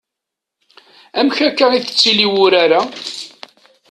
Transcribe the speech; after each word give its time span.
Amek 1.19 1.37
akka 1.47 1.65
i 1.71 1.79
d-ittili 1.83 2.27
wurar-a? 2.33 2.81